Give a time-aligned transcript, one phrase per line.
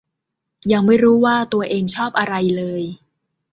[0.71, 2.83] ยังไม่รู้ว่าตัวเองชอบอะไรเลย